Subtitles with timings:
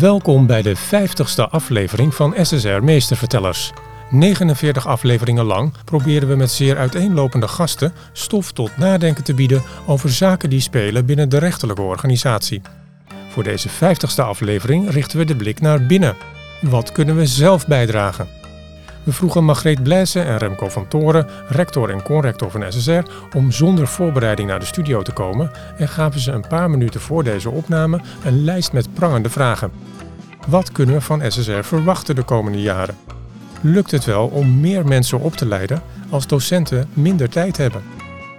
[0.00, 3.72] Welkom bij de 50ste aflevering van SSR Meestervertellers.
[4.10, 10.10] 49 afleveringen lang proberen we met zeer uiteenlopende gasten stof tot nadenken te bieden over
[10.10, 12.62] zaken die spelen binnen de rechterlijke organisatie.
[13.30, 16.16] Voor deze 50ste aflevering richten we de blik naar binnen.
[16.60, 18.28] Wat kunnen we zelf bijdragen?
[19.04, 23.02] We vroegen Margreet Blaise en Remco van Toren, rector en conrector van SSR,
[23.36, 27.24] om zonder voorbereiding naar de studio te komen en gaven ze een paar minuten voor
[27.24, 29.89] deze opname een lijst met prangende vragen.
[30.46, 32.96] Wat kunnen we van SSR verwachten de komende jaren?
[33.60, 37.82] Lukt het wel om meer mensen op te leiden als docenten minder tijd hebben?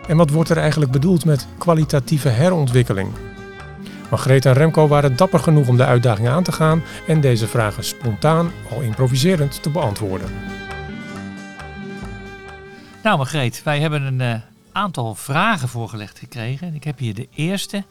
[0.07, 3.09] En wat wordt er eigenlijk bedoeld met kwalitatieve herontwikkeling?
[4.09, 7.83] Margreet en Remco waren dapper genoeg om de uitdaging aan te gaan en deze vragen
[7.83, 10.29] spontaan, al improviserend, te beantwoorden.
[13.03, 14.41] Nou, Margreet, wij hebben een uh,
[14.71, 16.75] aantal vragen voorgelegd gekregen.
[16.75, 17.83] Ik heb hier de eerste.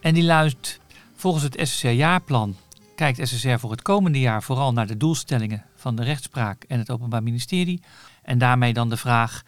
[0.00, 0.80] En die luidt:
[1.16, 2.56] Volgens het SSR-jaarplan
[3.02, 6.90] kijkt SSR voor het komende jaar vooral naar de doelstellingen van de rechtspraak en het
[6.90, 7.82] Openbaar Ministerie.
[8.22, 9.42] En daarmee dan de vraag: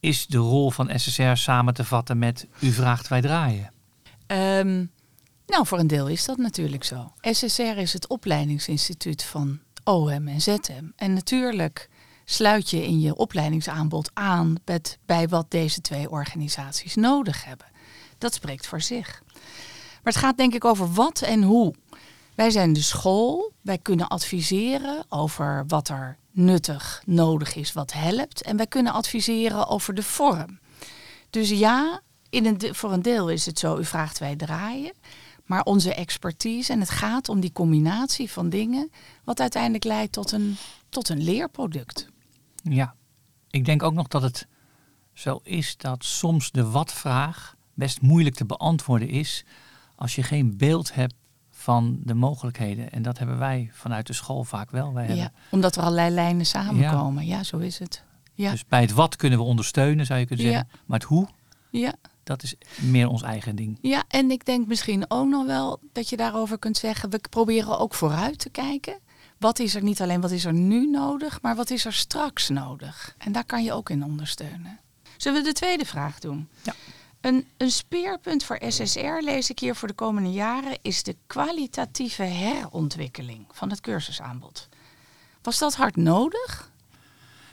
[0.00, 3.72] Is de rol van SSR samen te vatten met U vraagt, wij draaien?
[4.26, 4.90] Um,
[5.46, 7.12] nou, voor een deel is dat natuurlijk zo.
[7.20, 10.84] SSR is het opleidingsinstituut van OM en ZM.
[10.96, 11.88] En natuurlijk
[12.24, 14.54] sluit je in je opleidingsaanbod aan
[15.06, 17.66] bij wat deze twee organisaties nodig hebben.
[18.18, 19.22] Dat spreekt voor zich.
[20.04, 21.74] Maar het gaat denk ik over wat en hoe.
[22.34, 28.42] Wij zijn de school, wij kunnen adviseren over wat er nuttig nodig is, wat helpt.
[28.42, 30.58] En wij kunnen adviseren over de vorm.
[31.30, 34.92] Dus ja, in een, voor een deel is het zo, u vraagt wij draaien.
[35.44, 38.90] Maar onze expertise, en het gaat om die combinatie van dingen,
[39.24, 40.56] wat uiteindelijk leidt tot een,
[40.88, 42.08] tot een leerproduct.
[42.62, 42.94] Ja,
[43.50, 44.46] ik denk ook nog dat het
[45.12, 49.44] zo is dat soms de wat-vraag best moeilijk te beantwoorden is
[49.96, 51.14] als je geen beeld hebt
[51.64, 52.90] van de mogelijkheden.
[52.90, 54.92] En dat hebben wij vanuit de school vaak wel.
[54.92, 57.26] Wij ja, omdat er allerlei lijnen samenkomen.
[57.26, 58.02] Ja, zo is het.
[58.34, 58.50] Ja.
[58.50, 60.68] Dus bij het wat kunnen we ondersteunen, zou je kunnen zeggen.
[60.86, 61.28] Maar het hoe,
[61.70, 61.92] ja.
[62.24, 63.78] dat is meer ons eigen ding.
[63.80, 67.10] Ja, en ik denk misschien ook nog wel dat je daarover kunt zeggen...
[67.10, 68.98] we proberen ook vooruit te kijken.
[69.38, 72.48] Wat is er niet alleen wat is er nu nodig, maar wat is er straks
[72.48, 73.14] nodig?
[73.18, 74.80] En daar kan je ook in ondersteunen.
[75.16, 76.48] Zullen we de tweede vraag doen?
[76.62, 76.74] Ja.
[77.24, 82.22] Een, een speerpunt voor SSR, lees ik hier voor de komende jaren, is de kwalitatieve
[82.22, 84.68] herontwikkeling van het cursusaanbod.
[85.42, 86.70] Was dat hard nodig?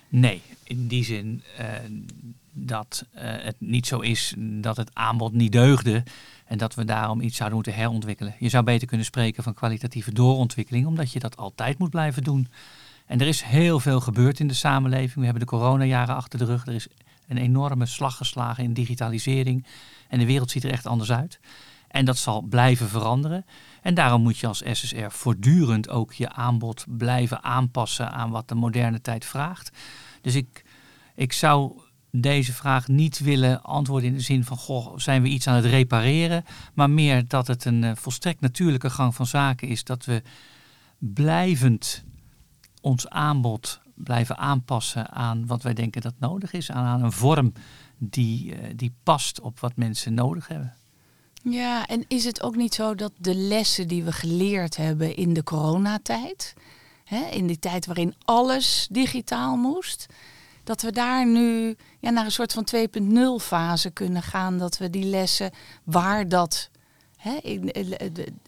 [0.08, 1.66] Nee, in die zin uh,
[2.52, 6.04] dat uh, het niet zo is dat het aanbod niet deugde
[6.46, 8.36] en dat we daarom iets zouden moeten herontwikkelen.
[8.40, 12.48] Je zou beter kunnen spreken van kwalitatieve doorontwikkeling, omdat je dat altijd moet blijven doen.
[13.06, 15.16] En er is heel veel gebeurd in de samenleving.
[15.16, 16.68] We hebben de coronajaren achter de rug.
[16.68, 16.88] Er is
[17.32, 19.66] een enorme slag geslagen in digitalisering.
[20.08, 21.40] En de wereld ziet er echt anders uit.
[21.88, 23.46] En dat zal blijven veranderen.
[23.82, 28.56] En daarom moet je als SSR voortdurend ook je aanbod blijven aanpassen aan wat de
[28.56, 29.72] moderne tijd vraagt.
[30.22, 30.66] Dus ik,
[31.16, 31.82] ik zou
[32.12, 35.66] deze vraag niet willen antwoorden in de zin van, goh, zijn we iets aan het
[35.66, 36.44] repareren?
[36.74, 40.22] Maar meer dat het een uh, volstrekt natuurlijke gang van zaken is dat we
[40.98, 42.04] blijvend
[42.82, 47.54] ons aanbod blijven aanpassen aan wat wij denken dat nodig is, aan, een vorm
[47.98, 50.74] die, uh, die past op wat mensen nodig hebben.
[51.44, 55.34] Ja, en is het ook niet zo dat de lessen die we geleerd hebben in
[55.34, 56.54] de coronatijd,
[57.04, 60.08] hè, in die tijd waarin alles digitaal moest,
[60.64, 64.58] dat we daar nu ja, naar een soort van 2.0 fase kunnen gaan.
[64.58, 65.52] Dat we die lessen
[65.84, 66.70] waar dat
[67.18, 67.38] hè,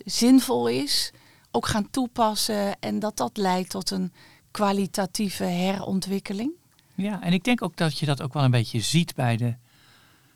[0.05, 1.11] zinvol is,
[1.51, 2.79] ook gaan toepassen.
[2.79, 4.13] En dat dat leidt tot een
[4.53, 6.51] kwalitatieve herontwikkeling.
[6.95, 9.55] Ja, en ik denk ook dat je dat ook wel een beetje ziet bij de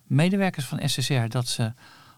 [0.04, 1.28] medewerkers van SSR.
[1.28, 1.74] Dat ze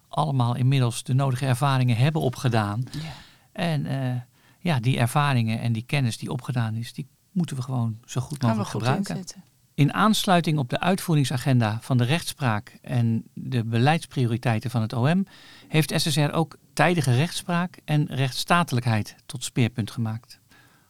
[0.07, 2.83] allemaal inmiddels de nodige ervaringen hebben opgedaan.
[2.91, 3.11] Ja.
[3.51, 4.15] En uh,
[4.59, 8.41] ja, die ervaringen en die kennis die opgedaan is, die moeten we gewoon zo goed
[8.41, 9.15] mogelijk gebruiken.
[9.15, 9.43] Inzetten.
[9.73, 15.25] In aansluiting op de uitvoeringsagenda van de rechtspraak en de beleidsprioriteiten van het OM
[15.67, 20.39] heeft SSR ook tijdige rechtspraak en rechtsstatelijkheid tot speerpunt gemaakt.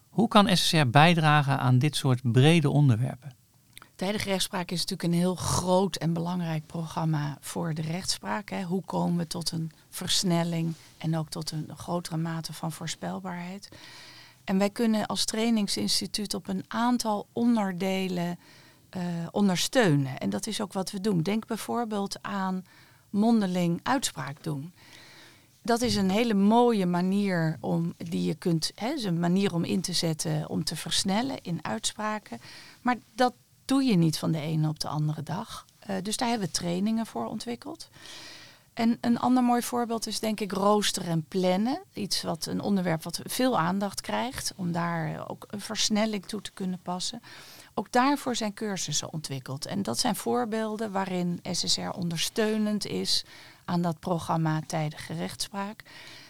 [0.09, 3.37] Hoe kan SSR bijdragen aan dit soort brede onderwerpen?
[3.95, 8.49] Tijdige rechtspraak is natuurlijk een heel groot en belangrijk programma voor de rechtspraak.
[8.49, 8.63] Hè.
[8.63, 13.69] Hoe komen we tot een versnelling en ook tot een grotere mate van voorspelbaarheid?
[14.43, 18.39] En wij kunnen als trainingsinstituut op een aantal onderdelen
[18.97, 20.17] uh, ondersteunen.
[20.17, 21.21] En dat is ook wat we doen.
[21.21, 22.63] Denk bijvoorbeeld aan
[23.09, 24.73] mondeling uitspraak doen.
[25.61, 29.63] Dat is een hele mooie manier om die je kunt, hè, is een manier om
[29.63, 32.39] in te zetten om te versnellen in uitspraken.
[32.81, 33.33] Maar dat
[33.65, 35.65] doe je niet van de ene op de andere dag.
[35.89, 37.89] Uh, dus daar hebben we trainingen voor ontwikkeld.
[38.73, 41.81] En een ander mooi voorbeeld is denk ik roosteren en plannen.
[41.93, 46.51] Iets wat een onderwerp wat veel aandacht krijgt, om daar ook een versnelling toe te
[46.51, 47.21] kunnen passen.
[47.73, 49.65] Ook daarvoor zijn cursussen ontwikkeld.
[49.65, 53.23] En dat zijn voorbeelden waarin SSR ondersteunend is
[53.69, 55.83] aan dat programma tijdige rechtspraak.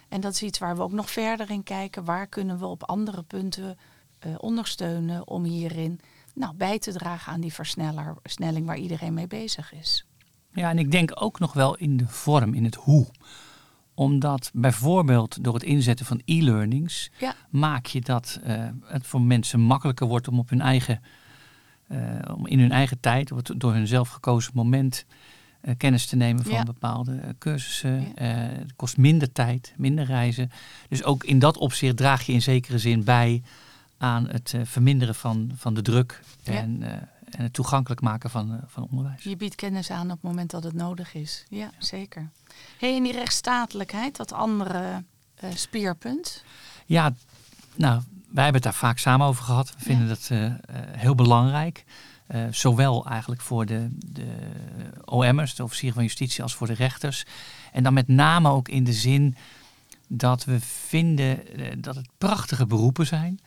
[0.09, 2.05] En dat is iets waar we ook nog verder in kijken.
[2.05, 3.77] Waar kunnen we op andere punten
[4.25, 5.99] uh, ondersteunen om hierin
[6.35, 10.05] nou, bij te dragen aan die versnelling waar iedereen mee bezig is.
[10.53, 13.07] Ja, en ik denk ook nog wel in de vorm, in het hoe
[13.93, 17.11] omdat bijvoorbeeld door het inzetten van e-learnings
[17.49, 21.01] maak je dat uh, het voor mensen makkelijker wordt om op hun eigen,
[21.91, 21.99] uh,
[22.35, 25.05] om in hun eigen tijd, door hun zelf gekozen moment,
[25.61, 28.11] uh, kennis te nemen van bepaalde cursussen.
[28.15, 30.51] het kost minder tijd, minder reizen.
[30.89, 33.41] Dus ook in dat opzicht draag je in zekere zin bij
[33.97, 36.83] aan het verminderen van, van de druk en
[37.29, 39.23] en het toegankelijk maken van, van onderwijs.
[39.23, 41.45] Je biedt kennis aan op het moment dat het nodig is.
[41.49, 42.29] Ja, zeker.
[42.77, 45.03] Hey, en die rechtsstatelijkheid, dat andere
[45.55, 46.43] speerpunt?
[46.85, 47.13] Ja,
[47.75, 49.73] nou, wij hebben het daar vaak samen over gehad.
[49.73, 50.53] We vinden dat uh,
[50.91, 51.85] heel belangrijk.
[52.51, 54.27] Zowel eigenlijk voor de, de
[55.05, 57.25] OM'ers, de officieren van justitie, als voor de rechters.
[57.71, 59.35] En dan met name ook in de zin
[60.07, 61.39] dat we vinden
[61.81, 63.39] dat het prachtige beroepen zijn.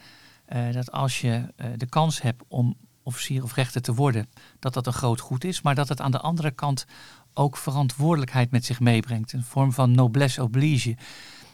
[0.73, 4.93] dat als je de kans hebt om officier of rechter te worden, dat dat een
[4.93, 6.87] groot goed is, maar dat het aan de andere kant
[7.35, 9.33] ook verantwoordelijkheid met zich meebrengt.
[9.33, 10.97] Een vorm van noblesse oblige.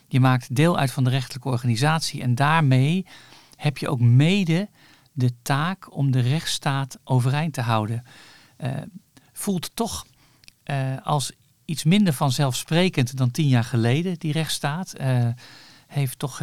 [0.09, 3.07] Je maakt deel uit van de rechterlijke organisatie en daarmee
[3.57, 4.69] heb je ook mede
[5.19, 8.05] de taak om de rechtsstaat overeind te houden.
[8.59, 8.71] Uh,
[9.33, 10.07] voelt toch
[10.65, 11.33] uh, als
[11.65, 14.95] iets minder vanzelfsprekend dan tien jaar geleden, die rechtsstaat.
[15.01, 15.29] Uh,
[15.87, 16.43] heeft toch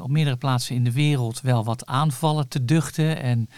[0.00, 3.22] op meerdere plaatsen in de wereld wel wat aanvallen te duchten.
[3.22, 3.48] En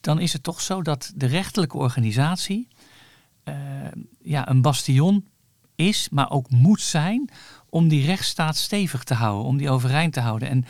[0.00, 2.68] dan is het toch zo dat de rechterlijke organisatie
[4.22, 5.26] ja, een bastion
[5.74, 7.30] is, maar ook moet zijn
[7.68, 10.48] om die rechtsstaat stevig te houden, om die overeind te houden.
[10.48, 10.64] En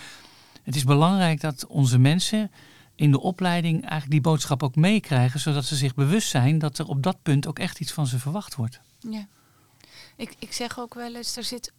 [0.71, 2.51] het is belangrijk dat onze mensen
[2.95, 6.87] in de opleiding eigenlijk die boodschap ook meekrijgen, zodat ze zich bewust zijn dat er
[6.87, 8.81] op dat punt ook echt iets van ze verwacht wordt.
[8.99, 9.27] Ja.
[10.17, 11.73] Ik, ik zeg ook wel eens, er zit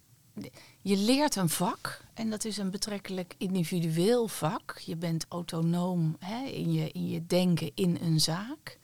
[0.81, 4.81] je leert een vak en dat is een betrekkelijk individueel vak.
[4.85, 8.79] Je bent autonoom hè, in, je, in je denken in een zaak.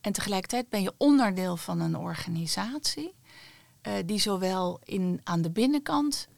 [0.00, 3.14] En tegelijkertijd ben je onderdeel van een organisatie
[3.82, 6.28] uh, die zowel in, aan de binnenkant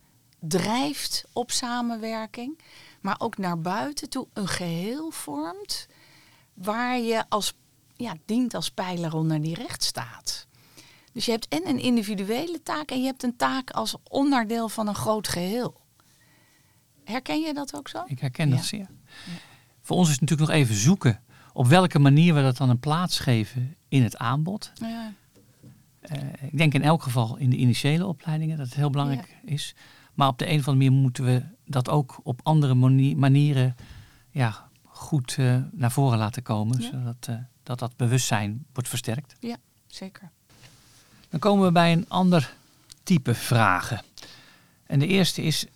[0.41, 2.59] drijft op samenwerking,
[3.01, 5.87] maar ook naar buiten toe een geheel vormt
[6.55, 7.53] waar je als,
[7.97, 10.47] ja, dient als pijler onder die rechtsstaat.
[11.13, 14.89] Dus je hebt en een individuele taak en je hebt een taak als onderdeel van
[14.89, 15.81] een groot geheel.
[17.05, 18.03] Herken je dat ook zo?
[18.07, 18.89] Ik herken dat zeer.
[19.07, 19.33] Ja.
[19.81, 22.79] Voor ons is het natuurlijk nog even zoeken op welke manier we dat dan een
[22.79, 24.73] plaats geven in het aanbod.
[24.75, 25.13] Ja.
[26.13, 29.75] Uh, ik denk in elk geval in de initiële opleidingen dat het heel belangrijk is.
[30.21, 32.75] Maar op de een of andere manier moeten we dat ook op andere
[33.15, 33.77] manieren
[34.31, 36.83] ja, goed uh, naar voren laten komen.
[36.83, 39.35] Zodat uh, dat, dat bewustzijn wordt versterkt.
[39.39, 39.57] Ja,
[39.87, 40.31] zeker.
[41.29, 42.55] Dan komen we bij een ander
[43.03, 44.03] type vragen.
[44.87, 45.67] En de eerste is,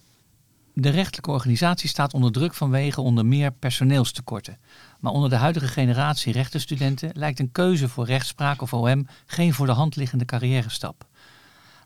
[0.73, 4.59] de rechtelijke organisatie staat onder druk vanwege onder meer personeelstekorten.
[5.01, 9.67] Maar onder de huidige generatie rechtenstudenten lijkt een keuze voor rechtspraak of OM geen voor
[9.67, 11.07] de hand liggende carrière stap.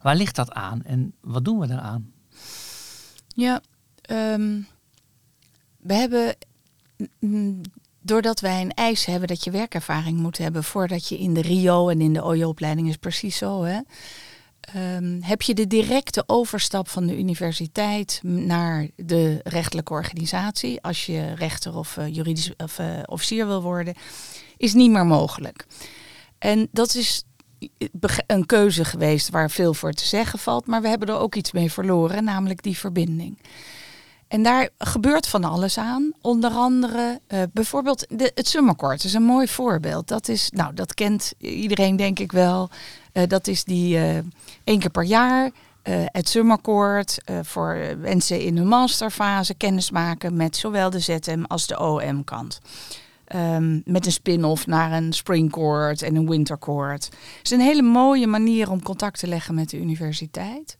[0.03, 2.17] Waar ligt dat aan en wat doen we daaraan?
[3.39, 3.61] Ja,
[4.11, 4.67] um,
[5.79, 6.37] we hebben
[8.01, 11.89] doordat wij een eis hebben dat je werkervaring moet hebben voordat je in de RIO
[11.89, 13.81] en in de OJO-opleiding is precies zo, hè,
[14.97, 21.35] um, heb je de directe overstap van de universiteit naar de rechtelijke organisatie, als je
[21.35, 23.95] rechter of uh, juridisch of, uh, officier wil worden,
[24.57, 25.67] is niet meer mogelijk.
[26.39, 27.25] En dat is
[28.27, 31.53] een keuze geweest waar veel voor te zeggen valt, maar we hebben er ook iets
[31.53, 33.39] mee verloren, namelijk die verbinding.
[34.29, 36.13] En daar gebeurt van alles aan.
[36.21, 40.09] Onder andere uh, bijvoorbeeld de, het summercourt is een mooi voorbeeld.
[40.09, 42.71] Dat is, nou, dat kent iedereen denk ik wel.
[43.13, 44.17] Uh, dat is die uh,
[44.65, 45.51] één keer per jaar.
[45.89, 51.79] het summercourt voor mensen in hun masterfase kennis maken met zowel de ZM als de
[51.79, 52.61] OM-kant.
[53.29, 57.05] Ehm, met een spin-off naar een springcourt en een wintercourt.
[57.05, 60.77] Het is een hele mooie manier om contact te leggen met de universiteit.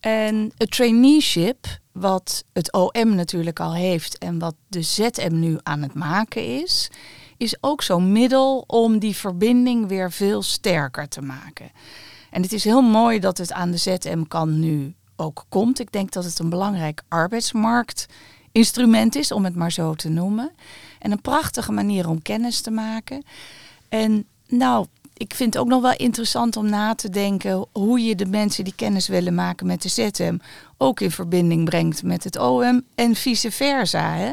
[0.00, 5.82] En het traineeship, wat het OM natuurlijk al heeft en wat de ZM nu aan
[5.82, 6.90] het maken is,
[7.36, 11.70] is ook zo'n middel om die verbinding weer veel sterker te maken.
[12.30, 15.80] En het is heel mooi dat het aan de ZM kan nu ook komt.
[15.80, 17.02] Ik denk dat het een belangrijk
[18.58, 20.50] arbeidsmarktinstrument is, om het maar zo te noemen.
[20.98, 23.22] En een prachtige manier om kennis te maken.
[23.88, 28.14] En nou, ik vind het ook nog wel interessant om na te denken hoe je
[28.14, 30.38] de mensen die kennis willen maken met de ZM
[30.76, 34.14] ook in verbinding brengt met het OM en vice versa.
[34.14, 34.32] Hè?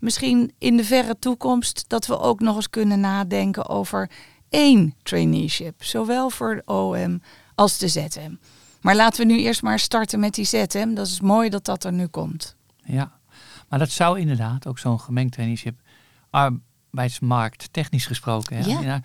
[0.00, 4.10] Misschien in de verre toekomst dat we ook nog eens kunnen nadenken over
[4.48, 7.22] één traineeship, zowel voor de OM
[7.54, 8.34] als de ZM.
[8.80, 10.94] Maar laten we nu eerst maar starten met die ZM.
[10.94, 12.56] Dat is mooi dat dat er nu komt.
[12.84, 13.19] Ja,
[13.70, 15.80] maar dat zou inderdaad ook zo'n gemengd traineeship
[16.30, 19.00] arbeidsmarkt technisch gesproken hè, Ja.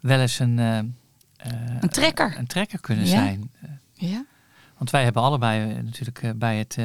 [0.00, 0.86] wel eens een, eh, eh,
[1.80, 2.38] Een trekker.
[2.38, 3.50] een trekker kunnen zijn.
[3.92, 4.24] Ja.
[4.78, 6.76] Want wij hebben allebei eh, natuurlijk bij het,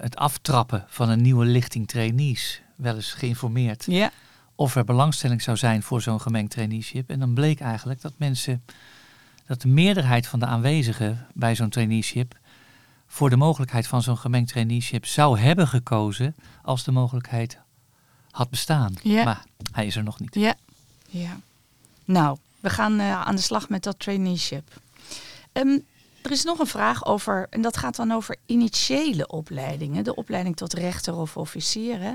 [0.00, 4.10] het aftrappen van een nieuwe lichting trainees wel eens geïnformeerd Ja.
[4.54, 7.10] of er belangstelling zou zijn voor zo'n gemengd traineeship.
[7.10, 8.62] En dan bleek eigenlijk dat mensen,
[9.46, 12.38] dat de meerderheid van de aanwezigen bij zo'n traineeship
[13.16, 17.58] voor de mogelijkheid van zo'n gemengd traineeship zou hebben gekozen als de mogelijkheid
[18.30, 18.94] had bestaan.
[19.02, 19.24] Ja.
[19.24, 20.34] Maar hij is er nog niet.
[20.34, 20.54] Ja.
[21.08, 21.38] ja.
[22.04, 24.80] Nou, we gaan eh, aan de slag met dat traineeship.
[25.52, 25.78] Ehm,
[26.22, 30.04] er is nog een vraag over, en dat gaat dan over initiële opleidingen.
[30.04, 32.00] De opleiding tot rechter of officier.
[32.00, 32.14] hè.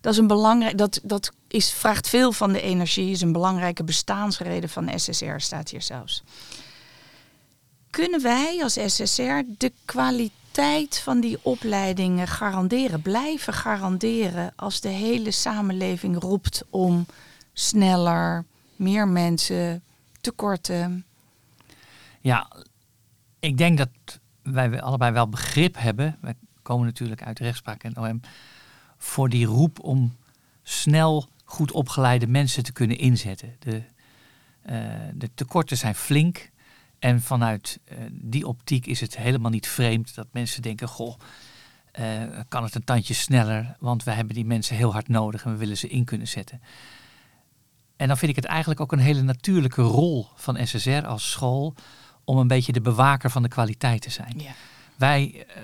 [0.00, 3.84] Dat is een belangrijk, dat, dat is, vraagt veel van de energie, is een belangrijke
[3.84, 6.22] bestaansreden van SSR, staat hier zelfs.
[7.94, 15.30] Kunnen wij als SSR de kwaliteit van die opleidingen garanderen, blijven garanderen als de hele
[15.30, 17.06] samenleving roept om
[17.52, 18.44] sneller,
[18.76, 19.82] meer mensen,
[20.20, 21.04] tekorten?
[22.20, 22.50] Ja,
[23.40, 23.88] ik denk dat
[24.42, 26.18] wij allebei wel begrip hebben.
[26.20, 28.20] Wij komen natuurlijk uit rechtspraak en OM.
[28.98, 30.16] Voor die roep om
[30.62, 33.56] snel goed opgeleide mensen te kunnen inzetten.
[33.58, 33.82] De,
[34.62, 34.78] eh,
[35.14, 36.52] de tekorten zijn flink.
[37.04, 41.18] En vanuit eh, die optiek is het helemaal niet vreemd dat mensen denken: Goh,
[41.92, 43.76] eh, kan het een tandje sneller?
[43.78, 46.60] Want we hebben die mensen heel hard nodig en we willen ze in kunnen zetten.
[47.96, 51.74] En dan vind ik het eigenlijk ook een hele natuurlijke rol van SSR als school
[52.24, 54.34] om een beetje de bewaker van de kwaliteit te zijn.
[54.36, 54.52] Ja.
[54.96, 55.62] Wij, eh,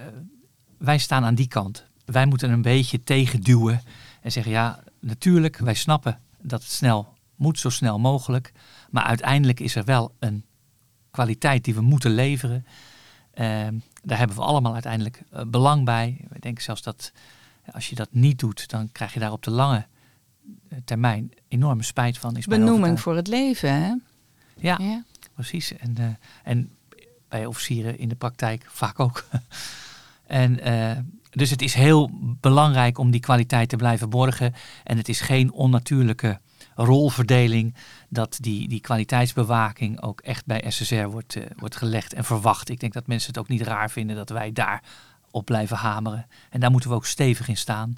[0.79, 1.87] wij staan aan die kant.
[2.05, 3.83] Wij moeten een beetje tegenduwen
[4.23, 8.53] en zeggen ja, natuurlijk, wij snappen dat het snel moet, zo snel mogelijk.
[8.91, 10.45] Maar uiteindelijk is er wel een
[11.11, 12.67] kwaliteit die we moeten leveren.
[13.35, 16.25] Ehm, daar hebben we allemaal uiteindelijk eh, belang bij.
[16.29, 17.13] We denken zelfs dat
[17.63, 19.87] eh, als je dat niet doet, dan krijg je daar op de lange
[20.69, 22.37] eh, termijn enorme spijt van.
[22.37, 23.95] Is Benoeming voor het leven, hè?
[24.57, 25.05] Ja, Ja.
[25.35, 25.77] precies.
[25.77, 26.71] En, en
[27.29, 29.25] bij officieren in de praktijk vaak ook.
[30.27, 30.59] en,
[31.31, 34.55] dus het is heel belangrijk om die kwaliteit te blijven borgen.
[34.85, 36.41] En het is geen onnatuurlijke
[36.85, 37.75] rolverdeling
[38.09, 42.69] dat die, die kwaliteitsbewaking ook echt bij SSR wordt, eh, wordt gelegd en verwacht.
[42.69, 44.83] Ik denk dat mensen het ook niet raar vinden dat wij daar
[45.31, 46.27] op blijven hameren.
[46.51, 47.97] En daar moeten we ook stevig in staan.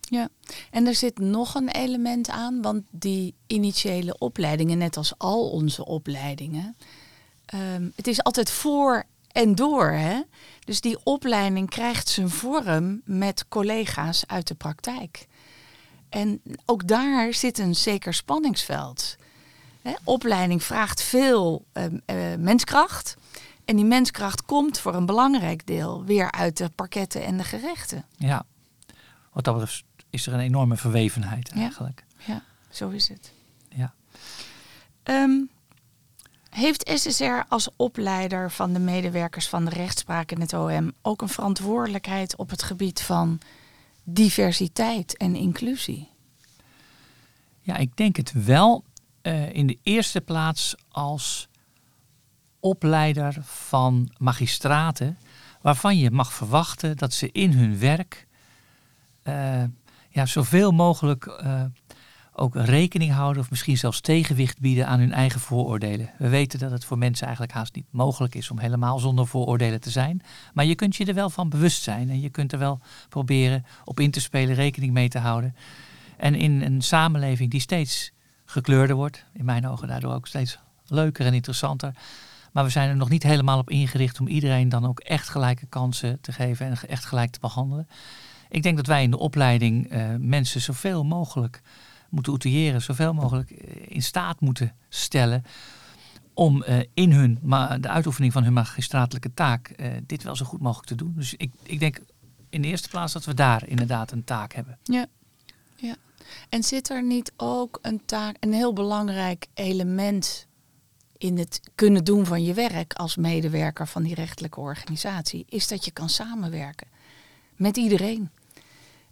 [0.00, 0.28] Ja,
[0.70, 5.84] en er zit nog een element aan, want die initiële opleidingen, net als al onze
[5.84, 6.76] opleidingen,
[7.44, 9.90] ehm, het is altijd voor en door.
[9.90, 10.22] Hè?
[10.64, 15.26] Dus die opleiding krijgt zijn vorm met collega's uit de praktijk.
[16.08, 19.16] En ook daar zit een zeker spanningsveld.
[20.04, 23.16] Opleiding vraagt veel ehm, eh, menskracht.
[23.64, 28.04] En die menskracht komt voor een belangrijk deel weer uit de parketten en de gerechten.
[28.16, 28.44] Ja,
[29.32, 31.60] wat dat betreft is er een enorme verwevenheid Ja.
[31.60, 32.04] eigenlijk.
[32.26, 33.32] Ja, zo is het.
[33.68, 33.94] Ja.
[35.02, 35.40] Ehm,
[36.50, 41.28] heeft SSR als opleider van de medewerkers van de rechtspraak in het OM ook een
[41.28, 43.38] verantwoordelijkheid op het gebied van
[44.10, 46.08] diversiteit en inclusie?
[47.60, 48.84] Ja, ik denk het wel.
[49.22, 51.48] eh, in de eerste plaats als
[52.60, 55.18] opleider van magistraten,
[55.62, 58.26] waarvan je mag verwachten dat ze in hun werk
[59.22, 59.64] eh,
[60.08, 61.64] ja, zoveel mogelijk eh,
[62.38, 66.10] ook rekening houden of misschien zelfs tegenwicht bieden aan hun eigen vooroordelen.
[66.18, 69.80] We weten dat het voor mensen eigenlijk haast niet mogelijk is om helemaal zonder vooroordelen
[69.80, 70.22] te zijn.
[70.54, 73.64] Maar je kunt je er wel van bewust zijn en je kunt er wel proberen
[73.84, 75.54] op in te spelen, rekening mee te houden.
[76.16, 78.12] En in een samenleving die steeds
[78.44, 81.94] gekleurder wordt, in mijn ogen daardoor ook steeds leuker en interessanter.
[82.52, 85.66] Maar we zijn er nog niet helemaal op ingericht om iedereen dan ook echt gelijke
[85.66, 87.88] kansen te geven en echt gelijk te behandelen.
[88.48, 91.62] Ik denk dat wij in de opleiding eh, mensen zoveel mogelijk
[92.08, 95.44] moeten outilleren, zoveel mogelijk eh, in staat moeten stellen
[96.34, 100.44] om eh, in hun, ma- de uitoefening van hun magistratelijke taak eh, dit wel zo
[100.44, 101.12] goed mogelijk te doen.
[101.16, 102.00] Dus ik, ik denk
[102.48, 104.78] in de eerste plaats dat we daar inderdaad een taak hebben.
[104.82, 105.06] Ja.
[105.76, 105.96] ja.
[106.48, 110.46] En zit er niet ook een taak, een heel belangrijk element
[111.16, 115.84] in het kunnen doen van je werk als medewerker van die rechtelijke organisatie, is dat
[115.84, 116.86] je kan samenwerken
[117.56, 118.30] met iedereen.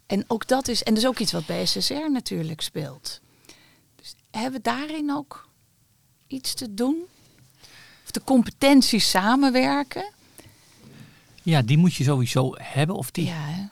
[0.07, 3.21] En ook dat is, en dat is ook iets wat bij SSR natuurlijk speelt.
[3.95, 5.49] Dus hebben we daarin ook
[6.27, 6.95] iets te doen?
[8.03, 10.11] Of de competentie samenwerken?
[11.43, 12.95] Ja, die moet je sowieso hebben.
[12.95, 13.65] Of die, Ja, hè?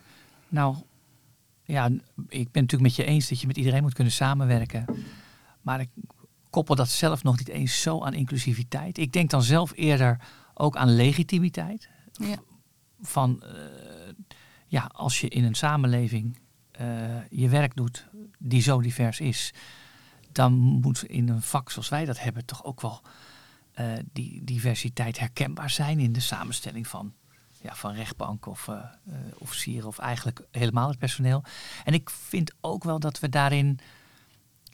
[0.48, 0.76] Nou,
[1.64, 1.86] ja,
[2.28, 4.86] ik ben natuurlijk met je eens dat je met iedereen moet kunnen samenwerken.
[5.62, 5.90] Maar ik
[6.50, 8.98] koppel dat zelf nog niet eens zo aan inclusiviteit.
[8.98, 10.20] Ik denk dan zelf eerder
[10.54, 11.90] ook aan legitimiteit.
[12.12, 12.38] Ja.
[13.02, 13.50] Van, eh,
[14.76, 16.40] ja, als je in een samenleving
[16.72, 18.08] eh, je werk doet
[18.40, 19.54] die zo divers is,
[20.32, 23.02] dan moet in een vak zoals wij dat hebben toch ook wel
[23.74, 27.14] eh, die diversiteit herkenbaar zijn in de samenstelling van,
[27.62, 31.44] ja, van rechtbank of eh, eh, officieren of eigenlijk helemaal het personeel.
[31.84, 33.80] En ik vind ook wel dat we daarin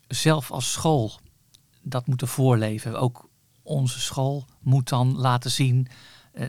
[0.08, 1.20] zelf als school
[1.82, 3.00] dat moeten voorleven.
[3.00, 3.30] Ook
[3.64, 5.88] onze school moet dan laten zien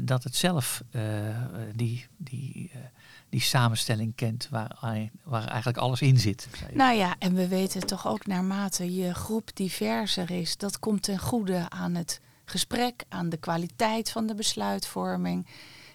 [0.02, 2.80] dat het zelf eh, eh, die, die, eh,
[3.28, 4.78] die samenstelling kent waar,
[5.22, 6.48] waar eigenlijk alles in zit.
[6.72, 11.18] Nou ja, en we weten toch ook naarmate je groep diverser is, dat komt ten
[11.18, 15.46] goede aan het gesprek, aan de kwaliteit van de besluitvorming.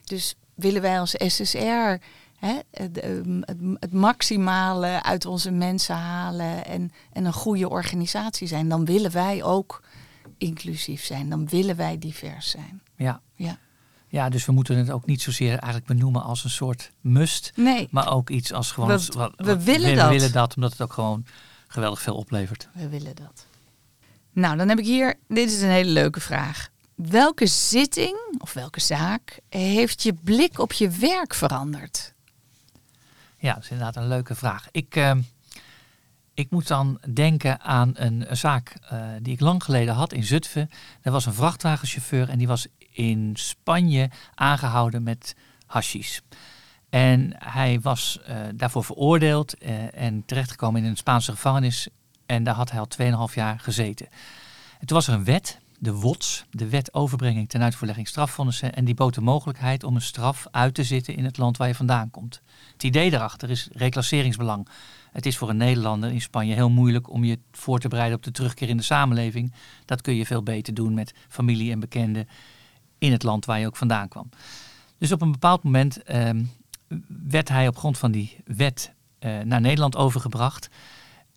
[0.04, 1.98] Dus willen wij als SSR
[2.40, 8.48] hè, het, ehm, het, het maximale uit onze mensen halen en, en een goede organisatie
[8.48, 9.82] zijn, dan willen wij ook
[10.38, 11.30] inclusief zijn.
[11.30, 12.82] Dan willen wij divers zijn.
[12.96, 13.22] Ja.
[13.36, 13.58] Ja.
[14.08, 17.52] Ja, dus we moeten het ook niet zozeer eigenlijk benoemen als een soort must.
[17.56, 18.90] Nee, Maar ook iets als gewoon...
[18.90, 20.10] We- wat- we wat- willen we dat.
[20.10, 21.26] willen dat, omdat het ook gewoon
[21.68, 22.68] geweldig veel oplevert.
[22.74, 23.46] we willen dat.
[24.32, 26.70] Nou, dan heb ik hier, dit is een hele leuke vraag.
[26.96, 32.14] Welke zitting of welke zaak heeft je blik op je werk veranderd?
[33.38, 34.68] Ja, dat is inderdaad een leuke vraag.
[34.72, 35.12] Ik, eh,
[36.38, 40.70] ik moet dan denken aan een, zaak eh, die ik lang geleden had in Zutphen.
[41.02, 46.20] Er was een vrachtwagenchauffeur en die was in Spanje aangehouden met hashish.
[46.90, 51.88] En hij was eh, daarvoor veroordeeld eh, en terechtgekomen in een Spaanse gevangenis.
[52.26, 54.08] En daar had hij al 2,5 jaar gezeten.
[54.80, 58.74] En toen was er een wet, de WOTS, de Wet Overbrenging ten Uitvoerlegging Strafvonnissen.
[58.74, 61.68] En die bood de mogelijkheid om een straf uit te zitten in het land waar
[61.68, 62.42] je vandaan komt.
[62.74, 64.68] Het idee daarachter is reclasseringsbelang.
[65.12, 68.24] Het is voor een Nederlander in Spanje heel moeilijk om je voor te bereiden op
[68.24, 69.54] de terugkeer in de samenleving.
[69.86, 72.28] Dat kun je veel beter doen met familie en bekenden
[72.98, 74.30] in het land waar je ook vandaan kwam.
[74.98, 76.44] Dus op een bepaald moment ehm,
[77.28, 80.70] werd hij op grond van die wet eh, naar Nederland overgebracht.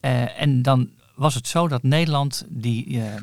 [0.01, 3.15] Eh, en dan was het zo dat Nederland die, eh,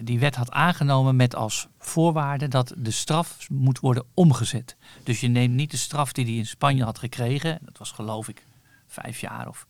[0.00, 4.76] die wet had aangenomen met als voorwaarde dat de straf moet worden omgezet.
[5.02, 8.28] Dus je neemt niet de straf die hij in Spanje had gekregen, dat was geloof
[8.28, 8.46] ik
[8.90, 9.66] vijf jaar of.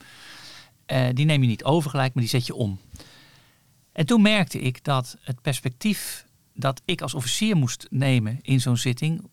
[0.87, 2.81] eh, die neem je niet over gelijk, maar die zet je om.
[3.93, 8.77] En toen merkte ik dat het perspectief dat ik als officier moest nemen in zo'n
[8.77, 9.29] zitting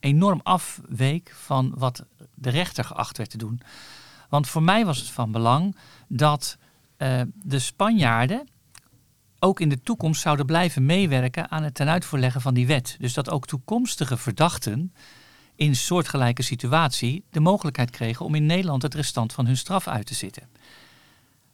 [0.00, 2.04] enorm afweek van wat
[2.34, 3.60] de rechter geacht werd te doen.
[4.28, 5.76] Want voor mij was het van belang
[6.08, 6.58] dat
[6.96, 8.48] eh, de Spanjaarden
[9.38, 12.96] ook in de toekomst zouden blijven meewerken aan het tenuitvoerleggen van die wet.
[12.98, 14.92] Dus dat ook toekomstige verdachten
[15.58, 20.06] in soortgelijke situatie de mogelijkheid kregen om in Nederland het restant van hun straf uit
[20.06, 20.48] te zitten.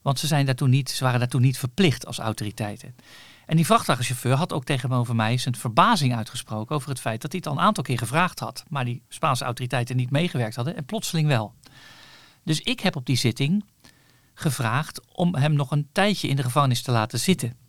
[0.03, 2.95] Want ze, zijn niet, ze waren daartoe niet verplicht als autoriteiten.
[3.47, 7.41] En die vrachtwagenchauffeur had ook tegenover mij zijn verbazing uitgesproken over het feit dat hij
[7.45, 10.85] het al een aantal keer gevraagd had, maar die Spaanse autoriteiten niet meegewerkt hadden en
[10.85, 11.55] plotseling wel.
[12.43, 13.65] Dus ik heb op die zitting
[14.35, 17.64] gevraagd om hem nog een tijdje in de gevangenis te laten zitten.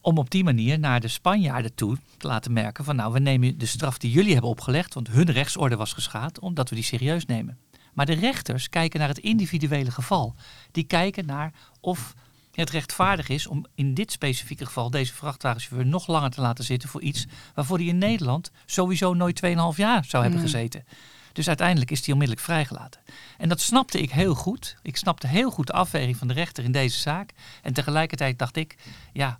[0.00, 3.58] Om op die manier naar de Spanjaarden toe te laten merken van nou, we nemen
[3.58, 7.26] de straf die jullie hebben opgelegd, want hun rechtsorde was geschaad, omdat we die serieus
[7.26, 7.58] nemen.
[7.92, 10.34] Maar de rechters kijken naar het individuele geval.
[10.72, 12.14] Die kijken naar of
[12.52, 16.88] het rechtvaardig is om in dit specifieke geval deze vrachtwagenchauffeur nog langer te laten zitten
[16.88, 20.46] voor iets waarvoor hij in Nederland sowieso nooit 2,5 jaar zou hebben Mm.
[20.46, 20.84] gezeten.
[21.32, 23.00] Dus uiteindelijk is hij onmiddellijk vrijgelaten.
[23.38, 24.76] En dat snapte ik heel goed.
[24.82, 27.30] Ik snapte heel goed de afweging van de rechter in deze zaak.
[27.62, 28.76] En tegelijkertijd dacht ik,
[29.12, 29.38] ja,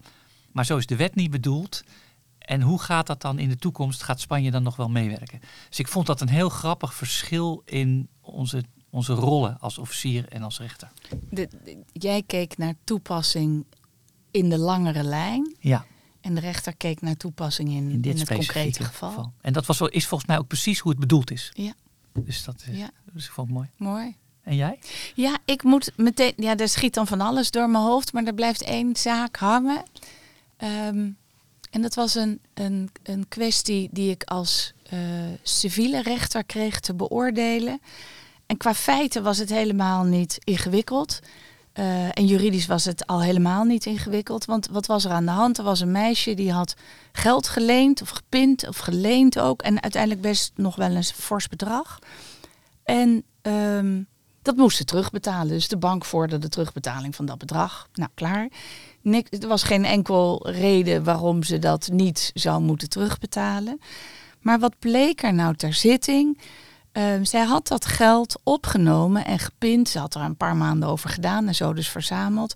[0.59, 1.83] maar zo is de wet niet bedoeld.
[2.39, 4.03] En hoe gaat dat dan in de toekomst?
[4.03, 5.41] Gaat Spanje dan nog wel meewerken?
[5.69, 10.43] Dus ik vond dat een heel grappig verschil in onze, onze rollen als officier en
[10.43, 10.91] als rechter.
[11.31, 13.65] De, de- jij keek naar toepassing
[14.31, 15.57] in de langere lijn.
[15.61, 15.85] Ja,
[16.21, 19.09] En de rechter keek naar toepassing in, in in, dit het concrete geval.
[19.09, 19.33] geval.
[19.41, 21.51] En dat was, is volgens mij ook precies hoe het bedoeld is.
[21.55, 21.73] Ja.
[22.15, 22.91] Dus dat is, Ja.
[23.13, 23.69] dus ik vond het mooi.
[23.77, 24.17] Mooi.
[24.43, 24.79] En jij?
[25.15, 26.33] Ja, ik moet meteen.
[26.37, 29.83] Ja, er schiet dan van alles door mijn hoofd, maar er blijft één zaak hangen.
[30.59, 31.11] Ehm,
[31.71, 34.99] en dat was een, een, een kwestie die ik als eh,
[35.43, 37.81] civiele rechter kreeg te beoordelen.
[38.47, 41.21] En qua feiten was het helemaal niet ingewikkeld.
[41.73, 44.45] Eh, en juridisch was het al helemaal niet ingewikkeld.
[44.45, 45.59] Want wat was er aan de hand?
[45.59, 46.75] Er was een meisje die had
[47.13, 49.63] geld geleend of gepind of geleend ook.
[49.63, 51.99] En uiteindelijk best nog wel een fors bedrag.
[52.83, 54.03] En ehm,
[54.43, 55.49] dat moest ze terugbetalen.
[55.49, 57.89] Dus de bank vorderde terugbetaling van dat bedrag.
[57.93, 58.49] Nou, klaar.
[59.15, 63.81] Er was geen enkel reden waarom ze dat niet zou moeten terugbetalen.
[64.41, 66.39] Maar wat bleek er nou ter zitting?
[66.93, 69.89] Ehm, zij had dat geld opgenomen en gepind.
[69.89, 72.55] Ze had er een paar maanden over gedaan en zo dus verzameld.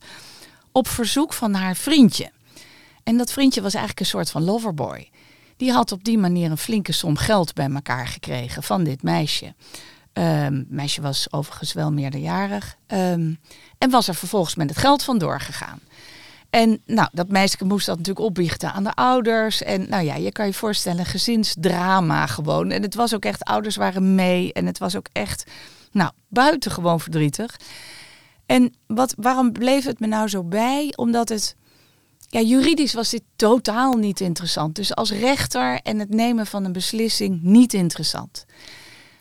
[0.73, 2.31] Op verzoek van haar vriendje.
[3.03, 5.11] En dat vriendje was eigenlijk een soort van loverboy.
[5.57, 9.55] Die had op die manier een flinke som geld bij elkaar gekregen van dit meisje.
[10.13, 12.77] Um, meisje was overigens wel meerderjarig.
[12.87, 13.39] Um,
[13.79, 15.81] en was er vervolgens met het geld vandoor gegaan.
[16.53, 19.63] En nou, dat meisje moest dat natuurlijk opbiechten aan de ouders.
[19.63, 22.71] En nou ja, je kan je voorstellen, gezinsdrama gewoon.
[22.71, 24.53] En het was ook echt, ouders waren mee.
[24.53, 25.51] En het was ook echt,
[25.93, 27.57] nou, buitengewoon verdrietig.
[28.47, 30.93] En wat, waarom bleef het me nou zo bij?
[30.97, 31.57] Omdat het,
[32.29, 34.75] ja, juridisch was dit totaal niet interessant.
[34.75, 38.45] Dus als rechter en het nemen van een beslissing niet interessant.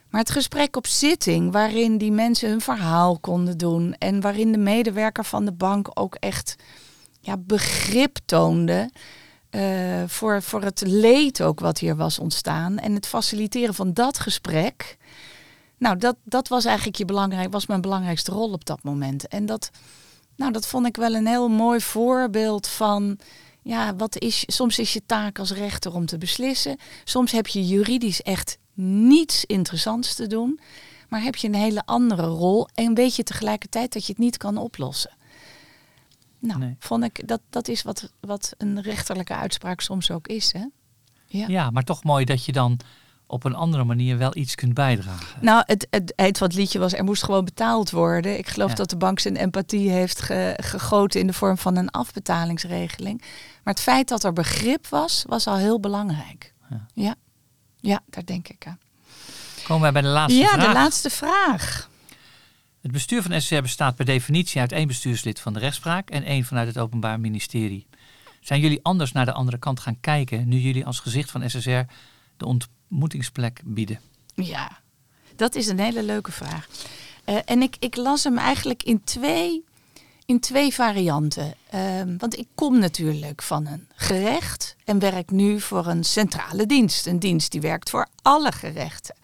[0.10, 4.58] Maar het gesprek op zitting, waarin die mensen hun verhaal konden doen en waarin de
[4.58, 6.56] medewerker van de bank ook echt
[7.21, 8.89] ja, begrip toonde
[9.51, 14.19] uh, voor, voor het leed ook wat hier was ontstaan en het faciliteren van dat
[14.19, 14.97] gesprek.
[15.77, 19.27] Nou, dat, dat was eigenlijk je belangrijk, was mijn belangrijkste rol op dat moment.
[19.27, 19.69] En dat,
[20.36, 23.19] nou, dat vond ik wel een heel mooi voorbeeld van
[23.62, 26.77] ja, wat is, soms is je taak als rechter om te beslissen.
[27.03, 30.60] Soms heb je juridisch echt niets interessants te doen.
[31.10, 34.38] Maar heb je een hele andere rol en weet je tegelijkertijd dat je het niet
[34.38, 35.12] kan oplossen.
[36.41, 40.54] Nou, vond ik dat dat is wat, wat een rechterlijke uitspraak soms ook is.
[40.54, 40.65] Hè?
[41.25, 41.47] Ja.
[41.47, 42.80] ja, maar toch mooi dat je dan
[43.27, 45.38] op een andere manier wel iets kunt bijdragen.
[45.41, 48.38] Nou, het, het eind van het liedje was, er moest gewoon betaald worden.
[48.38, 50.21] Ik geloof dat de bank zijn empathie heeft
[50.56, 53.21] gegoten in de vorm van een afbetalingsregeling.
[53.63, 56.54] Maar het feit dat er begrip was, was al heel belangrijk.
[56.69, 57.15] Ja, ja,
[57.80, 58.80] ja daar denk ik aan.
[59.63, 60.62] Komen wij bij de laatste ja, vraag.
[60.62, 61.89] Ja, de laatste vraag.
[62.82, 66.46] Het bestuur van SSR bestaat per definitie uit één bestuurslid van de rechtspraak en één
[66.46, 67.88] vanuit het Openbaar Ministerie.
[68.39, 71.82] Zijn jullie anders naar de andere kant gaan kijken nu jullie als gezicht van SSR
[72.38, 74.00] de ontmoetingsplek bieden?
[74.36, 74.80] Ja,
[75.36, 76.67] dat is een hele leuke vraag.
[77.26, 79.63] Uh, en ik, ik las hem eigenlijk in twee,
[80.26, 81.54] in twee varianten.
[81.74, 87.06] Uh, want ik kom natuurlijk van een gerecht en werk nu voor een centrale dienst.
[87.08, 89.15] Een dienst die werkt voor alle gerechten.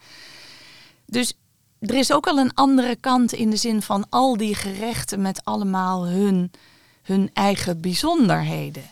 [1.06, 1.34] Dus
[1.80, 5.44] er is ook al een andere kant in de zin van al die gerechten met
[5.44, 6.50] allemaal hun,
[7.02, 8.90] hun eigen bijzonderheden.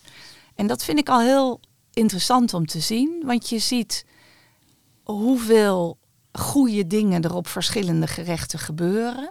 [0.55, 1.61] En dat vind ik al heel
[1.93, 4.05] interessant om te zien, want je ziet
[5.03, 5.99] hoeveel
[6.33, 9.31] goede dingen er op verschillende gerechten gebeuren.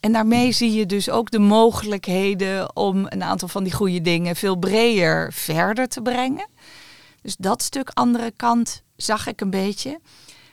[0.00, 4.36] En daarmee zie je dus ook de mogelijkheden om een aantal van die goede dingen
[4.36, 6.48] veel breder verder te brengen.
[7.22, 10.00] Dus dat stuk andere kant zag ik een beetje.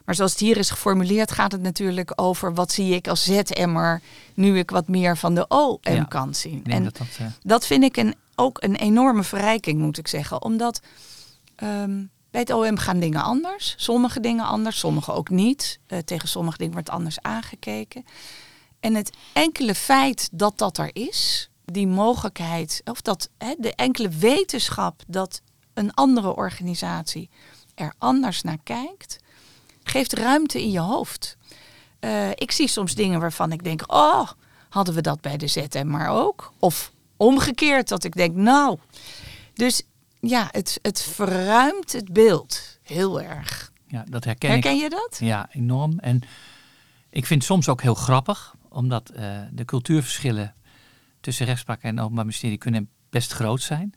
[0.06, 4.02] Maar zoals het hier is geformuleerd, gaat het natuurlijk over wat zie ik als ZM'er
[4.34, 6.64] nu ik wat meer van de OM kan zien.
[6.66, 7.28] En dat, dat, uh...
[7.42, 10.42] dat, vind ik een, ook een enorme verrijking, moet ik zeggen.
[10.42, 10.82] Omdat
[11.64, 13.74] um, bij het OM gaan dingen anders.
[13.78, 15.80] Sommige dingen anders, sommige ook niet.
[15.88, 18.06] Uh, tegen sommige dingen wordt anders aangekeken.
[18.80, 24.10] En het enkele feit dat dat er is, die mogelijkheid, of dat hè, de enkele
[24.10, 25.42] wetenschap dat
[25.74, 27.30] een andere organisatie
[27.76, 29.18] er anders naar kijkt,
[29.84, 31.38] geeft ruimte in je hoofd.
[32.00, 34.30] Uh, ik zie soms dingen waarvan ik denk, oh,
[34.70, 36.54] hadden we dat bij de ZM maar ook?
[36.60, 38.78] Of omgekeerd, dat ik denk, nou.
[39.54, 39.82] Dus
[40.20, 43.72] ja, het, het verruimt het beeld heel erg.
[43.88, 44.82] Ja, dat herken, herken ik.
[44.82, 45.18] je dat?
[45.20, 46.00] Ja, enorm.
[46.00, 46.22] En
[47.10, 50.56] ik vind het soms ook heel grappig, omdat uh, de cultuurverschillen
[51.20, 53.94] tussen rechtspraak en openbaar ministerie kunnen best groot zijn.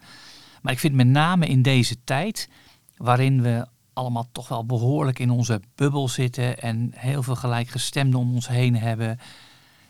[0.63, 2.49] Maar ik vind met name in deze tijd,
[2.97, 8.35] waarin we allemaal toch wel behoorlijk in onze bubbel zitten en heel veel gelijkgestemden om
[8.35, 9.19] ons heen hebben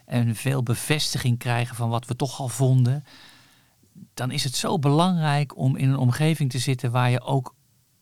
[0.04, 3.04] en veel bevestiging krijgen van wat we toch al vonden,
[4.14, 7.54] dan is het zo belangrijk om in een omgeving te zitten waar je ook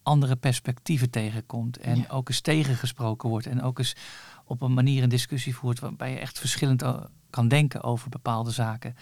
[0.02, 3.96] andere perspectieven tegenkomt en ook eens tegengesproken wordt en ook eens
[4.44, 6.84] op een manier een discussie voert waarbij je echt verschillend
[7.30, 8.96] kan denken over bepaalde zaken.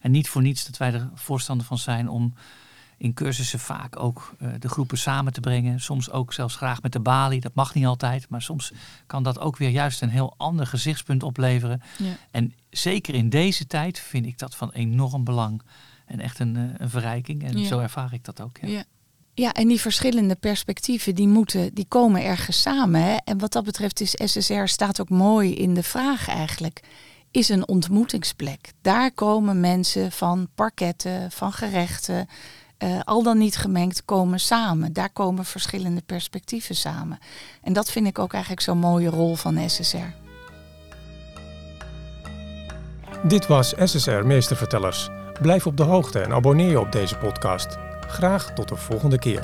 [0.00, 2.34] En niet voor niets dat wij er voorstander van zijn om
[2.98, 5.80] in cursussen vaak ook uh, de groepen samen te brengen.
[5.80, 7.40] Soms ook zelfs graag met de balie.
[7.40, 8.28] Dat mag niet altijd.
[8.28, 8.72] Maar soms
[9.06, 11.82] kan dat ook weer juist een heel ander gezichtspunt opleveren.
[11.98, 12.16] Ja.
[12.30, 15.62] En zeker in deze tijd vind ik dat van enorm belang.
[16.06, 17.44] En echt een, uh, een verrijking.
[17.44, 17.66] En ja.
[17.66, 18.58] zo ervaar ik dat ook.
[18.60, 18.68] Ja.
[18.68, 18.84] ja.
[19.38, 23.02] Ja, en die verschillende perspectieven die moeten, die komen ergens samen.
[23.02, 23.16] Hè?
[23.24, 26.80] En wat dat betreft is SSR staat ook mooi in de vraag eigenlijk.
[27.30, 28.72] Is een ontmoetingsplek.
[28.82, 32.28] Daar komen mensen van parketten, van gerechten,
[32.78, 34.92] uh, al dan niet gemengd komen samen.
[34.92, 37.18] Daar komen verschillende perspectieven samen.
[37.62, 39.96] En dat vind ik ook eigenlijk zo'n mooie rol van SSR.
[43.22, 45.08] Dit was SSR Meestervertellers.
[45.40, 47.76] Blijf op de hoogte en abonneer je op deze podcast.
[48.00, 49.42] Graag tot de volgende keer.